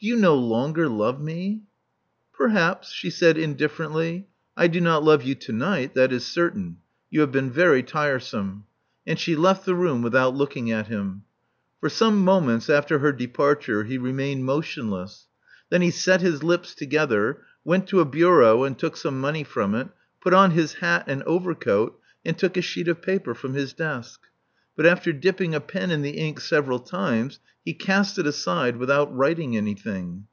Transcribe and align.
Do 0.00 0.06
you 0.06 0.16
no 0.16 0.34
longer 0.34 0.88
love 0.88 1.20
me?" 1.20 1.60
Perhaps," 2.32 2.90
she 2.90 3.10
said, 3.10 3.36
indifferently. 3.36 4.28
I 4.56 4.66
do 4.66 4.80
not 4.80 5.04
love 5.04 5.22
you 5.24 5.34
to 5.34 5.52
night, 5.52 5.92
that 5.92 6.10
is 6.10 6.24
certain. 6.24 6.78
You 7.10 7.20
have 7.20 7.30
been 7.30 7.50
very 7.50 7.82
tiresome." 7.82 8.64
And 9.06 9.18
she 9.20 9.36
left 9.36 9.66
the 9.66 9.74
room 9.74 10.00
without 10.00 10.34
looking 10.34 10.72
at 10.72 10.86
him. 10.86 11.24
For 11.80 11.90
some 11.90 12.22
moments 12.24 12.70
after 12.70 13.00
her 13.00 13.12
departure 13.12 13.84
he 13.84 13.98
remained 13.98 14.46
motionless. 14.46 15.26
Then 15.68 15.82
he 15.82 15.90
set 15.90 16.22
his 16.22 16.42
lips 16.42 16.74
together; 16.74 17.42
went 17.62 17.86
to 17.88 18.00
a 18.00 18.06
bureau 18.06 18.64
and 18.64 18.78
took 18.78 18.96
some 18.96 19.20
money 19.20 19.44
from 19.44 19.74
it; 19.74 19.88
put 20.22 20.32
on 20.32 20.52
his 20.52 20.72
hat 20.76 21.04
and 21.08 21.22
overcoat; 21.24 22.00
and 22.24 22.38
took 22.38 22.56
a 22.56 22.62
sheet 22.62 22.88
of 22.88 23.02
paper 23.02 23.34
from 23.34 23.52
his 23.52 23.74
desk. 23.74 24.22
But 24.76 24.86
after 24.86 25.12
dipping 25.12 25.54
a 25.54 25.60
pen 25.60 25.90
in 25.90 26.00
the 26.00 26.16
ink 26.16 26.40
several 26.40 26.78
times, 26.78 27.38
he 27.62 27.74
cast 27.74 28.18
it 28.18 28.26
aside 28.26 28.76
without 28.78 29.14
writing 29.14 29.54
any 29.54 29.74
thing. 29.74 30.26